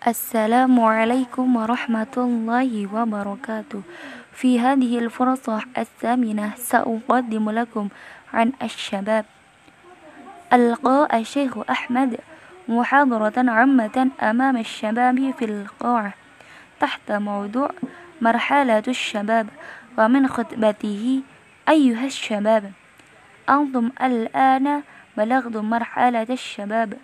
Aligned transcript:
السلام 0.00 0.80
عليكم 0.80 1.56
ورحمة 1.56 2.16
الله 2.16 2.88
وبركاته. 2.94 3.82
في 4.32 4.60
هذه 4.60 4.98
الفرصة 4.98 5.62
الثامنة 5.78 6.52
سأقدم 6.56 7.50
لكم 7.50 7.88
عن 8.32 8.52
الشباب. 8.62 9.24
ألقى 10.52 11.08
الشيخ 11.20 11.58
أحمد 11.70 12.16
محاضرة 12.68 13.32
عامة 13.36 14.10
أمام 14.22 14.56
الشباب 14.56 15.34
في 15.38 15.44
القاعة 15.44 16.12
تحت 16.80 17.12
موضوع 17.12 17.70
مرحلة 18.20 18.82
الشباب 18.88 19.46
ومن 19.98 20.28
خطبته 20.28 21.20
أيها 21.68 22.04
الشباب. 22.06 22.72
أنتم 23.48 23.90
الآن 24.02 24.82
بلغتم 25.16 25.64
مرحلة 25.70 26.26
الشباب 26.30 26.96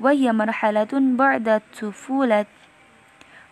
وهي 0.00 0.32
مرحلة 0.32 0.92
بعد 0.92 1.48
الطفولة. 1.48 2.46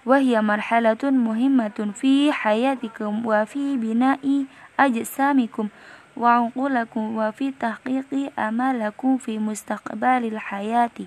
وهي 0.07 0.43
مرحلة 0.43 1.03
مهمة 1.05 1.93
في 1.95 2.33
حياتكم 2.33 3.27
وفي 3.27 3.77
بناء 3.77 4.45
أجسامكم 4.81 5.69
وعقولكم 6.17 7.17
وفي 7.17 7.53
تحقيق 7.61 8.33
أمالكم 8.39 9.17
في 9.19 9.39
مستقبل 9.39 10.25
الحياة. 10.33 10.99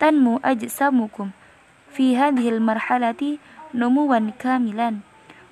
تنمو 0.00 0.40
أجسامكم 0.44 1.30
في 1.92 2.16
هذه 2.16 2.48
المرحلة 2.48 3.38
نموا 3.74 4.30
كاملا 4.38 4.96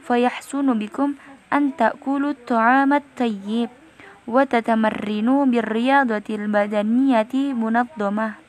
فيحسن 0.06 0.78
بكم 0.78 1.14
أن 1.52 1.76
تأكلوا 1.76 2.30
الطعام 2.30 2.92
الطيب 2.92 3.68
وتتمرنوا 4.26 5.44
بالرياضة 5.46 6.28
البدنية 6.30 7.34
منظمة. 7.34 8.43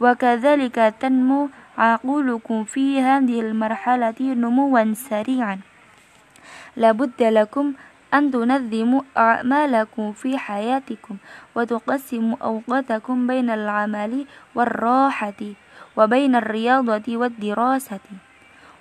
وكذلك 0.00 0.94
تنمو 1.00 1.48
عقولكم 1.78 2.64
في 2.64 3.00
هذه 3.00 3.40
المرحلة 3.40 4.20
نموا 4.20 4.94
سريعا. 4.94 5.58
لابد 6.76 7.22
لكم 7.22 7.72
أن 8.14 8.30
تنظموا 8.30 9.02
أعمالكم 9.16 10.12
في 10.12 10.38
حياتكم 10.38 11.16
وتقسموا 11.54 12.36
أوقاتكم 12.42 13.26
بين 13.26 13.50
العمل 13.50 14.26
والراحة 14.54 15.40
وبين 15.96 16.36
الرياضة 16.36 17.16
والدراسة. 17.16 18.06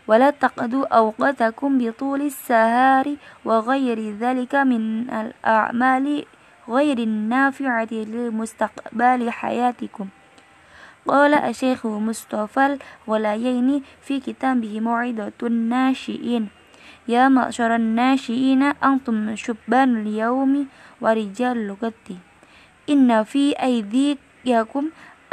ولا 0.08 0.30
تقضوا 0.30 0.88
أوقاتكم 0.88 1.78
بطول 1.78 2.22
السهار 2.22 3.16
وغير 3.46 4.00
ذلك 4.20 4.56
من 4.56 5.10
الأعمال 5.10 6.26
غير 6.70 6.98
النافعة 6.98 7.94
لمستقبل 7.94 9.32
حياتكم. 9.32 10.08
قال 11.10 11.34
الشيخ 11.34 11.86
مصطفى 11.86 12.78
الغلايين 13.10 13.82
في 14.02 14.20
كتابه 14.20 14.80
موعظة 14.80 15.40
الناشئين. 15.44 16.48
يا 17.08 17.26
معشر 17.30 17.76
الناشئين 17.76 18.62
أنتم 18.64 19.36
شبان 19.36 20.06
اليوم 20.06 20.68
ورجال 21.02 21.58
الغد. 21.58 22.08
إن 22.90 23.24
في 23.24 23.58
أيديكم 23.58 24.84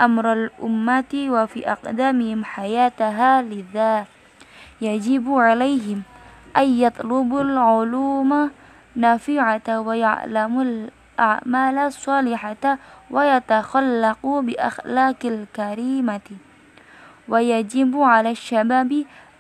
أمر 0.00 0.32
الأمة 0.32 1.12
وفي 1.14 1.60
أقدامهم 1.72 2.44
حياتها 2.44 3.42
لذا. 3.42 4.06
يجب 4.80 5.24
عليهم 5.28 6.02
أن 6.56 6.69
يطلبوا 6.69 7.42
العلوم 7.42 8.50
نافعة 8.97 9.69
ويعلموا 9.80 10.64
الأعمال 11.17 11.78
الصالحة 11.78 12.78
ويتخلقوا 13.11 14.41
بأخلاق 14.42 15.20
الكريمة. 15.25 16.28
ويجب 17.28 17.92
على 17.97 18.31
الشباب 18.31 18.92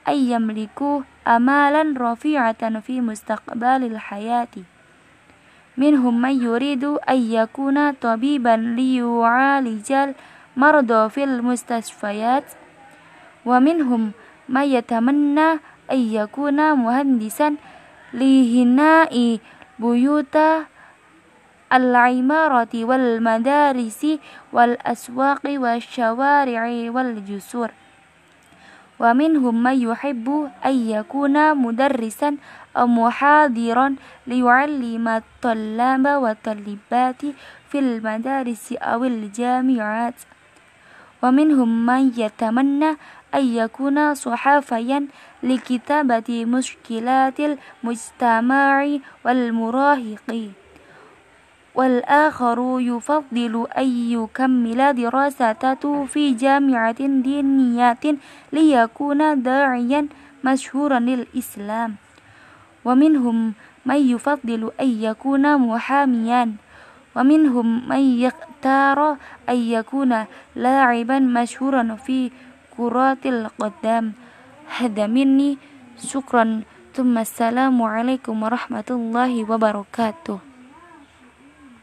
أن 0.08 0.14
يملكوا 0.14 1.00
أمالا 1.28 1.94
رفيعة 1.98 2.80
في 2.80 3.00
مستقبل 3.00 3.80
الحياة. 3.92 4.54
منهم 5.76 6.20
من 6.20 6.42
يريد 6.42 6.84
أن 6.84 7.20
يكون 7.32 7.90
طبيبا 7.92 8.56
ليعالج 8.56 9.92
المرضى 10.56 11.10
في 11.10 11.24
المستشفيات. 11.24 12.44
ومنهم 13.44 14.12
من 14.48 14.62
يتمنى 14.62 15.50
أن 15.92 16.00
يكون 16.00 16.72
مهندسا 16.72 17.56
لهناء 18.14 19.38
بيوت 19.78 20.36
العمارة 21.72 22.74
والمدارس 22.74 24.06
والأسواق 24.52 25.42
والشوارع 25.46 26.64
والجسور. 26.90 27.70
ومنهم 29.00 29.62
من 29.62 29.76
يحب 29.82 30.50
أن 30.64 30.76
يكون 30.90 31.56
مدرسا 31.56 32.36
أو 32.76 32.86
محاضرا 32.86 33.96
ليعلم 34.26 35.08
الطلاب 35.08 36.06
والطالبات 36.06 37.22
في 37.68 37.78
المدارس 37.78 38.72
أو 38.72 39.04
الجامعات. 39.04 40.14
ومنهم 41.22 41.86
من 41.86 42.12
يتمنى 42.16 42.90
أن 43.34 43.44
يكون 43.44 44.14
صحافيا 44.14 45.06
لكتابة 45.42 46.44
مشكلات 46.44 47.38
المجتمع 47.40 48.86
والمراهقين. 49.24 50.65
والآخر 51.76 52.58
يفضل 52.80 53.54
أن 53.78 53.88
يكمل 54.16 54.80
دراسته 54.96 56.04
في 56.04 56.34
جامعة 56.34 57.00
دينية 57.06 58.04
ليكون 58.52 59.42
داعيا 59.42 60.08
مشهورا 60.44 60.98
للإسلام. 60.98 61.90
ومنهم 62.84 63.52
من 63.86 64.00
يفضل 64.12 64.62
أن 64.80 64.88
يكون 64.88 65.44
محاميا. 65.58 66.42
ومنهم 67.16 67.88
من 67.88 68.02
يختار 68.24 69.16
أن 69.48 69.56
يكون 69.56 70.24
لاعبا 70.56 71.18
مشهورا 71.18 71.84
في 72.04 72.30
كرة 72.76 73.22
القدم. 73.26 74.12
هذا 74.78 75.06
مني. 75.06 75.58
شكرا. 76.00 76.62
ثم 76.96 77.18
السلام 77.18 77.76
عليكم 77.82 78.42
ورحمة 78.42 78.88
الله 78.90 79.32
وبركاته. 79.50 80.55